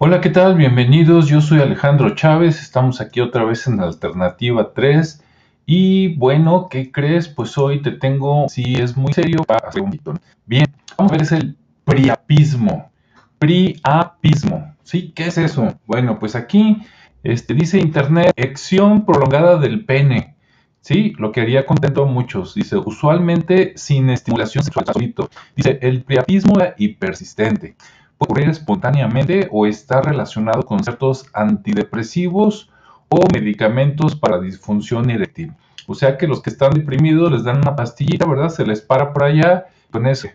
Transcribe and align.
Hola, 0.00 0.20
¿qué 0.20 0.30
tal? 0.30 0.54
Bienvenidos. 0.54 1.26
Yo 1.26 1.40
soy 1.40 1.58
Alejandro 1.58 2.14
Chávez. 2.14 2.62
Estamos 2.62 3.00
aquí 3.00 3.20
otra 3.20 3.42
vez 3.42 3.66
en 3.66 3.80
Alternativa 3.80 4.72
3. 4.72 5.24
Y 5.66 6.14
bueno, 6.14 6.68
¿qué 6.70 6.92
crees? 6.92 7.26
Pues 7.26 7.58
hoy 7.58 7.82
te 7.82 7.90
tengo, 7.90 8.48
si 8.48 8.76
es 8.76 8.96
muy 8.96 9.12
serio, 9.12 9.42
para 9.42 9.68
hacer 9.68 9.82
un. 9.82 9.90
Bien, 10.46 10.66
vamos 10.96 11.10
a 11.10 11.16
ver 11.16 11.22
es 11.22 11.32
el 11.32 11.56
priapismo. 11.84 12.92
Priapismo. 13.40 14.72
¿Sí? 14.84 15.10
¿Qué 15.16 15.26
es 15.26 15.36
eso? 15.36 15.74
Bueno, 15.84 16.20
pues 16.20 16.36
aquí 16.36 16.80
este, 17.24 17.54
dice 17.54 17.80
Internet, 17.80 18.32
acción 18.38 19.04
prolongada 19.04 19.56
del 19.56 19.84
pene. 19.84 20.36
¿Sí? 20.80 21.12
Lo 21.18 21.32
que 21.32 21.40
haría 21.40 21.66
contento 21.66 22.04
a 22.04 22.06
muchos. 22.06 22.54
Dice, 22.54 22.76
usualmente 22.76 23.72
sin 23.74 24.10
estimulación 24.10 24.62
sexual. 24.62 24.86
Dice, 25.56 25.80
el 25.82 26.04
priapismo 26.04 26.54
y 26.76 26.90
persistente 26.90 27.74
ocurrir 28.18 28.48
espontáneamente 28.48 29.48
o 29.50 29.66
está 29.66 30.02
relacionado 30.02 30.64
con 30.64 30.82
ciertos 30.82 31.26
antidepresivos 31.32 32.70
o 33.08 33.20
medicamentos 33.32 34.16
para 34.16 34.40
disfunción 34.40 35.08
eréctil. 35.10 35.52
O 35.86 35.94
sea 35.94 36.18
que 36.18 36.26
los 36.26 36.42
que 36.42 36.50
están 36.50 36.72
deprimidos 36.72 37.32
les 37.32 37.44
dan 37.44 37.58
una 37.58 37.76
pastillita, 37.76 38.26
¿verdad? 38.26 38.50
Se 38.50 38.66
les 38.66 38.82
para 38.82 39.12
por 39.12 39.24
allá, 39.24 39.66
con 39.90 40.06
eso, 40.06 40.28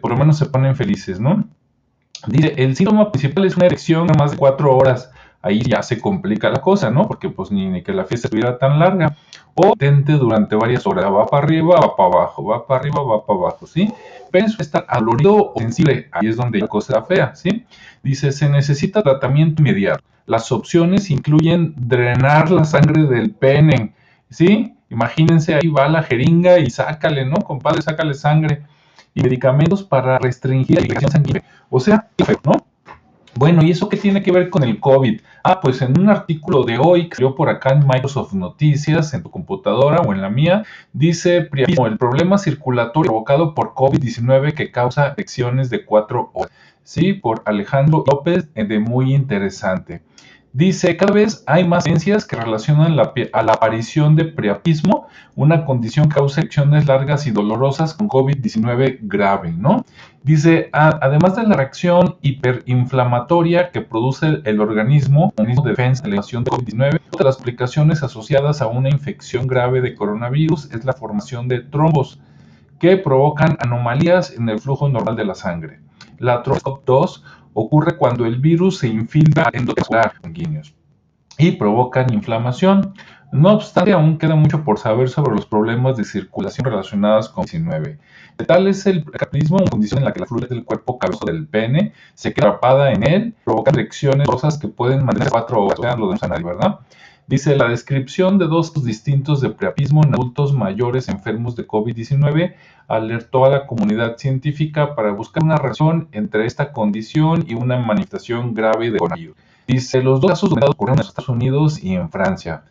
por 0.00 0.12
lo 0.12 0.16
menos 0.16 0.38
se 0.38 0.46
ponen 0.46 0.76
felices, 0.76 1.18
¿no? 1.18 1.48
Dice, 2.26 2.54
el 2.56 2.76
síntoma 2.76 3.10
principal 3.10 3.44
es 3.44 3.56
una 3.56 3.66
erección 3.66 4.08
a 4.10 4.14
más 4.14 4.30
de 4.30 4.36
cuatro 4.36 4.76
horas. 4.76 5.10
Ahí 5.42 5.60
ya 5.60 5.82
se 5.82 6.00
complica 6.00 6.48
la 6.48 6.60
cosa, 6.60 6.90
¿no? 6.90 7.06
Porque 7.06 7.28
pues 7.28 7.50
ni, 7.50 7.82
que 7.82 7.92
la 7.92 8.04
fiesta 8.04 8.28
estuviera 8.28 8.58
tan 8.58 8.78
larga. 8.78 9.16
O 9.54 9.74
tente 9.76 10.12
durante 10.12 10.54
varias 10.56 10.86
horas. 10.86 11.04
Va 11.06 11.26
para 11.26 11.44
arriba, 11.44 11.74
va 11.80 11.96
para 11.96 12.08
abajo, 12.08 12.44
va 12.44 12.66
para 12.66 12.80
arriba, 12.80 13.02
va 13.02 13.26
para 13.26 13.38
abajo, 13.38 13.66
¿sí? 13.66 13.92
Pero 14.30 14.46
eso 14.46 14.62
está 14.62 14.78
alorido 14.78 15.52
o 15.52 15.58
sensible. 15.58 16.08
Ahí 16.12 16.28
es 16.28 16.36
donde 16.36 16.60
la 16.60 16.68
cosa 16.68 16.94
está 16.94 17.04
fea, 17.06 17.34
¿sí? 17.34 17.66
Dice, 18.02 18.32
se 18.32 18.48
necesita 18.48 19.02
tratamiento 19.02 19.60
inmediato. 19.60 20.02
Las 20.26 20.52
opciones 20.52 21.10
incluyen 21.10 21.74
drenar 21.76 22.50
la 22.50 22.64
sangre 22.64 23.02
del 23.02 23.32
pene, 23.32 23.92
¿sí? 24.30 24.74
Imagínense, 24.88 25.54
ahí 25.54 25.68
va 25.68 25.88
la 25.88 26.02
jeringa 26.02 26.58
y 26.58 26.70
sácale, 26.70 27.26
¿no? 27.26 27.36
Compadre, 27.38 27.82
sácale 27.82 28.14
sangre. 28.14 28.62
Y 29.14 29.22
medicamentos 29.22 29.82
para 29.82 30.18
restringir 30.18 30.76
la 30.76 30.82
irrigación 30.82 31.10
sanguínea. 31.10 31.42
O 31.68 31.80
sea, 31.80 32.08
¿no? 32.44 32.52
Bueno, 33.34 33.62
¿y 33.62 33.70
eso 33.70 33.88
qué 33.88 33.96
tiene 33.96 34.22
que 34.22 34.30
ver 34.30 34.50
con 34.50 34.62
el 34.62 34.78
COVID? 34.78 35.20
Ah, 35.42 35.60
pues 35.60 35.80
en 35.80 35.98
un 35.98 36.10
artículo 36.10 36.64
de 36.64 36.78
hoy 36.78 37.08
que 37.08 37.16
salió 37.16 37.34
por 37.34 37.48
acá 37.48 37.70
en 37.70 37.86
Microsoft 37.86 38.34
Noticias, 38.34 39.14
en 39.14 39.22
tu 39.22 39.30
computadora 39.30 40.02
o 40.02 40.12
en 40.12 40.20
la 40.20 40.28
mía, 40.28 40.64
dice 40.92 41.40
priapismo, 41.42 41.86
el 41.86 41.96
problema 41.96 42.36
circulatorio 42.36 43.10
provocado 43.10 43.54
por 43.54 43.72
COVID-19 43.72 44.52
que 44.52 44.70
causa 44.70 45.14
lecciones 45.16 45.70
de 45.70 45.84
cuatro 45.84 46.30
horas. 46.34 46.52
Sí, 46.84 47.14
por 47.14 47.42
Alejandro 47.46 48.04
López, 48.06 48.48
eh, 48.54 48.64
de 48.64 48.78
muy 48.78 49.14
interesante. 49.14 50.02
Dice, 50.54 50.98
cada 50.98 51.14
vez 51.14 51.42
hay 51.46 51.66
más 51.66 51.84
ciencias 51.84 52.26
que 52.26 52.36
relacionan 52.36 52.98
a 53.32 53.42
la 53.42 53.52
aparición 53.52 54.16
de 54.16 54.26
priapismo, 54.26 55.06
una 55.34 55.64
condición 55.64 56.10
que 56.10 56.16
causa 56.16 56.42
acciones 56.42 56.86
largas 56.86 57.26
y 57.26 57.30
dolorosas 57.30 57.94
con 57.94 58.06
COVID-19 58.06 58.98
grave, 59.00 59.52
¿no? 59.56 59.86
Dice, 60.22 60.68
además 60.72 61.36
de 61.36 61.44
la 61.44 61.56
reacción 61.56 62.16
hiperinflamatoria 62.20 63.70
que 63.70 63.80
produce 63.80 64.42
el 64.44 64.60
organismo, 64.60 65.32
organismo 65.38 65.64
de 65.64 65.70
defensa 65.70 66.02
de 66.02 66.10
la 66.10 66.16
de 66.16 66.22
COVID-19, 66.22 67.00
otra 67.06 67.18
de 67.18 67.24
las 67.24 67.36
explicaciones 67.36 68.02
asociadas 68.02 68.60
a 68.60 68.66
una 68.66 68.90
infección 68.90 69.46
grave 69.46 69.80
de 69.80 69.94
coronavirus 69.94 70.70
es 70.70 70.84
la 70.84 70.92
formación 70.92 71.48
de 71.48 71.60
trombos 71.60 72.20
que 72.78 72.98
provocan 72.98 73.56
anomalías 73.60 74.32
en 74.32 74.50
el 74.50 74.58
flujo 74.58 74.86
normal 74.88 75.16
de 75.16 75.24
la 75.24 75.34
sangre. 75.34 75.80
La 76.22 76.40
trombo 76.44 76.80
2 76.86 77.24
ocurre 77.52 77.96
cuando 77.96 78.24
el 78.26 78.36
virus 78.36 78.78
se 78.78 78.86
infiltra 78.86 79.50
en 79.52 79.62
endotelial 79.62 80.12
sanguíneos 80.22 80.72
y 81.36 81.50
provocan 81.50 82.12
inflamación. 82.14 82.94
No 83.32 83.54
obstante, 83.54 83.92
aún 83.92 84.18
queda 84.18 84.36
mucho 84.36 84.62
por 84.62 84.78
saber 84.78 85.08
sobre 85.08 85.34
los 85.34 85.46
problemas 85.46 85.96
de 85.96 86.04
circulación 86.04 86.64
relacionados 86.64 87.28
con 87.28 87.44
19. 87.44 87.98
Tal 88.46 88.68
es 88.68 88.86
el 88.86 89.04
capitismo, 89.04 89.56
una 89.56 89.68
condición 89.68 89.98
en 89.98 90.04
la 90.04 90.12
que 90.12 90.20
la 90.20 90.26
fluidez 90.26 90.50
del 90.50 90.64
cuerpo 90.64 90.96
cabezoso 90.96 91.26
del 91.26 91.48
pene 91.48 91.92
se 92.14 92.32
queda 92.32 92.50
atrapada 92.50 92.92
en 92.92 93.02
él, 93.02 93.34
provoca 93.44 93.72
erecciones 93.72 94.28
rosas 94.28 94.58
que 94.58 94.68
pueden 94.68 95.04
mantener 95.04 95.28
cuatro 95.28 95.64
horas. 95.64 95.80
Vean 95.80 95.98
lo 95.98 96.12
de 96.12 96.28
nadie, 96.28 96.44
¿verdad? 96.44 96.78
Dice 97.26 97.56
la 97.56 97.68
descripción 97.68 98.38
de 98.38 98.46
dos 98.46 98.72
distintos 98.84 99.40
de 99.40 99.50
priapismo 99.50 100.02
en 100.04 100.12
adultos 100.12 100.52
mayores 100.52 101.08
enfermos 101.08 101.56
de 101.56 101.66
COVID-19 101.66 102.54
alertó 102.88 103.44
a 103.44 103.50
la 103.50 103.66
comunidad 103.66 104.16
científica 104.18 104.94
para 104.94 105.12
buscar 105.12 105.42
una 105.44 105.56
relación 105.56 106.08
entre 106.12 106.46
esta 106.46 106.72
condición 106.72 107.44
y 107.46 107.54
una 107.54 107.78
manifestación 107.78 108.54
grave 108.54 108.90
de 108.90 108.98
coronavirus. 108.98 109.36
Dice, 109.66 110.02
los 110.02 110.20
dos 110.20 110.32
casos 110.32 110.52
ocurrieron 110.52 110.98
en 110.98 111.06
Estados 111.06 111.28
Unidos 111.28 111.82
y 111.82 111.94
en 111.94 112.10
Francia. 112.10 112.64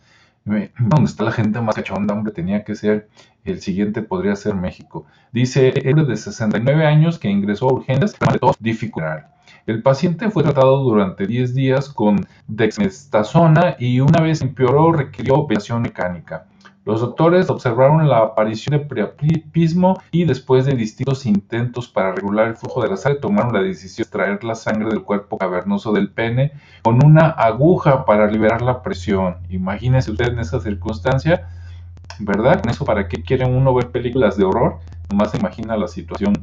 ¿Dónde 0.43 1.05
está 1.05 1.23
la 1.23 1.31
gente 1.31 1.61
más 1.61 1.75
cachonda? 1.75 2.13
Hombre, 2.13 2.33
tenía 2.33 2.63
que 2.63 2.75
ser, 2.75 3.09
el 3.45 3.61
siguiente 3.61 4.01
podría 4.01 4.35
ser 4.35 4.55
México. 4.55 5.05
Dice, 5.31 5.73
hombre 5.87 6.05
de 6.05 6.17
69 6.17 6.85
años 6.85 7.17
que 7.17 7.29
ingresó 7.29 7.69
a 7.69 7.73
urgencias, 7.73 8.15
de 8.19 8.39
tos 8.39 8.57
dificultar. 8.59 9.29
El 9.67 9.83
paciente 9.83 10.29
fue 10.31 10.43
tratado 10.43 10.77
durante 10.83 11.27
10 11.27 11.53
días 11.53 11.89
con 11.89 12.25
dexamestasona 12.47 13.75
y 13.77 13.99
una 13.99 14.19
vez 14.19 14.41
empeoró 14.41 14.91
requirió 14.91 15.37
ventilación 15.45 15.83
mecánica. 15.83 16.47
Los 16.83 17.01
doctores 17.01 17.47
observaron 17.51 18.09
la 18.09 18.17
aparición 18.17 18.75
de 18.75 18.85
priapismo 18.85 20.01
y 20.09 20.25
después 20.25 20.65
de 20.65 20.73
distintos 20.73 21.27
intentos 21.27 21.87
para 21.87 22.11
regular 22.11 22.47
el 22.47 22.55
flujo 22.55 22.81
de 22.81 22.89
la 22.89 22.97
sangre 22.97 23.19
tomaron 23.19 23.53
la 23.53 23.61
decisión 23.61 23.97
de 23.97 24.07
extraer 24.07 24.43
la 24.43 24.55
sangre 24.55 24.89
del 24.89 25.03
cuerpo 25.03 25.37
cavernoso 25.37 25.93
del 25.93 26.09
pene 26.09 26.53
con 26.81 27.05
una 27.05 27.29
aguja 27.29 28.03
para 28.03 28.25
liberar 28.31 28.63
la 28.63 28.81
presión. 28.81 29.37
Imagínense 29.49 30.09
usted 30.09 30.29
en 30.29 30.39
esa 30.39 30.59
circunstancia, 30.59 31.49
¿verdad? 32.17 32.61
Con 32.61 32.71
eso 32.71 32.83
para 32.83 33.07
qué 33.07 33.21
quieren 33.21 33.55
uno 33.55 33.75
ver 33.75 33.91
películas 33.91 34.35
de 34.35 34.45
horror, 34.45 34.79
nomás 35.11 35.29
se 35.29 35.37
imagina 35.37 35.77
la 35.77 35.87
situación 35.87 36.33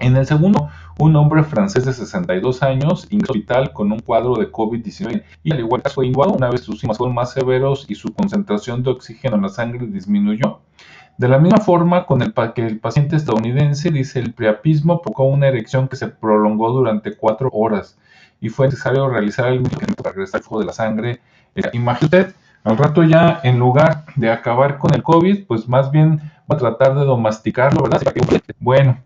en 0.00 0.16
el 0.16 0.26
segundo, 0.26 0.68
un 0.98 1.14
hombre 1.16 1.44
francés 1.44 1.84
de 1.84 1.92
62 1.92 2.62
años 2.62 3.06
ingresó 3.10 3.32
hospital 3.32 3.72
con 3.72 3.92
un 3.92 4.00
cuadro 4.00 4.34
de 4.34 4.50
COVID-19 4.50 5.22
y 5.42 5.52
al 5.52 5.60
igual 5.60 5.82
que 5.82 5.90
fue 5.90 6.06
igual, 6.06 6.30
una 6.30 6.50
vez 6.50 6.62
sus 6.62 6.80
síntomas 6.80 6.98
fueron 6.98 7.14
más 7.14 7.32
severos 7.32 7.86
y 7.88 7.94
su 7.94 8.12
concentración 8.12 8.82
de 8.82 8.90
oxígeno 8.90 9.36
en 9.36 9.42
la 9.42 9.48
sangre 9.48 9.86
disminuyó. 9.86 10.60
De 11.16 11.28
la 11.28 11.38
misma 11.38 11.58
forma, 11.58 12.06
con 12.06 12.22
el 12.22 12.32
que 12.54 12.66
el 12.66 12.80
paciente 12.80 13.16
estadounidense 13.16 13.90
dice 13.90 14.20
el 14.20 14.32
priapismo 14.32 15.02
provocó 15.02 15.24
una 15.24 15.48
erección 15.48 15.86
que 15.86 15.96
se 15.96 16.08
prolongó 16.08 16.70
durante 16.70 17.14
cuatro 17.14 17.50
horas 17.52 17.98
y 18.40 18.48
fue 18.48 18.66
necesario 18.66 19.08
realizar 19.08 19.48
el 19.48 19.60
medicamento 19.60 20.02
para 20.02 20.14
regresar 20.14 20.40
el 20.40 20.44
flujo 20.44 20.60
de 20.60 20.66
la 20.66 20.72
sangre. 20.72 21.20
Eh, 21.54 21.62
imagínate, 21.74 22.32
al 22.64 22.78
rato 22.78 23.02
ya, 23.04 23.40
en 23.42 23.58
lugar 23.58 24.06
de 24.16 24.30
acabar 24.30 24.78
con 24.78 24.94
el 24.94 25.02
COVID, 25.02 25.46
pues 25.46 25.68
más 25.68 25.90
bien 25.90 26.20
va 26.50 26.56
a 26.56 26.58
tratar 26.58 26.94
de 26.94 27.04
domasticarlo, 27.04 27.82
¿verdad? 27.82 28.02
Bueno, 28.58 28.98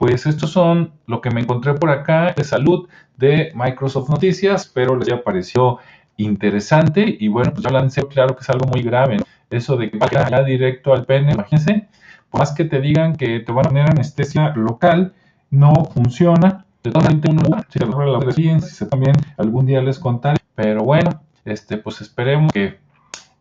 pues 0.00 0.24
estos 0.24 0.50
son 0.50 0.94
lo 1.06 1.20
que 1.20 1.30
me 1.30 1.42
encontré 1.42 1.74
por 1.74 1.90
acá 1.90 2.32
de 2.34 2.42
salud 2.42 2.88
de 3.18 3.52
Microsoft 3.54 4.08
Noticias, 4.08 4.66
pero 4.66 4.96
les 4.96 5.20
pareció 5.20 5.76
interesante 6.16 7.18
y 7.20 7.28
bueno, 7.28 7.52
pues 7.52 7.64
ya 7.64 7.70
lancé 7.70 8.02
claro 8.08 8.34
que 8.34 8.40
es 8.40 8.48
algo 8.48 8.64
muy 8.64 8.80
grave. 8.80 9.18
Eso 9.50 9.76
de 9.76 9.90
que 9.90 9.98
vaya 9.98 10.26
ya 10.26 10.42
directo 10.42 10.94
al 10.94 11.04
pene, 11.04 11.32
imagínense, 11.32 11.86
por 12.30 12.40
más 12.40 12.52
que 12.52 12.64
te 12.64 12.80
digan 12.80 13.14
que 13.14 13.40
te 13.40 13.52
van 13.52 13.66
a 13.66 13.68
poner 13.68 13.90
anestesia 13.90 14.54
local, 14.56 15.12
no 15.50 15.74
funciona. 15.92 16.64
De 16.82 16.90
todas 16.92 17.14
maneras, 17.14 17.66
si 17.68 17.78
la 17.78 18.18
experiencia, 18.24 18.88
también 18.88 19.16
algún 19.36 19.66
día 19.66 19.82
les 19.82 19.98
contaré, 19.98 20.40
pero 20.54 20.82
bueno, 20.82 21.20
este, 21.44 21.76
pues 21.76 22.00
esperemos 22.00 22.50
que 22.54 22.78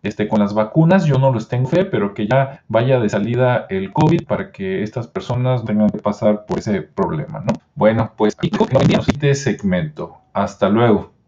este, 0.03 0.27
con 0.27 0.39
las 0.39 0.53
vacunas, 0.53 1.05
yo 1.05 1.17
no 1.17 1.33
les 1.33 1.47
tengo 1.47 1.69
fe, 1.69 1.85
pero 1.85 2.13
que 2.13 2.27
ya 2.27 2.63
vaya 2.67 2.99
de 2.99 3.09
salida 3.09 3.65
el 3.69 3.91
COVID 3.91 4.25
para 4.25 4.51
que 4.51 4.83
estas 4.83 5.07
personas 5.07 5.65
tengan 5.65 5.89
que 5.89 5.99
pasar 5.99 6.45
por 6.45 6.59
ese 6.59 6.81
problema, 6.81 7.39
¿no? 7.39 7.53
Bueno, 7.75 8.13
pues 8.15 8.35
aquí 8.37 8.51
este 9.07 9.35
segmento. 9.35 10.17
Hasta 10.33 10.69
luego. 10.69 11.11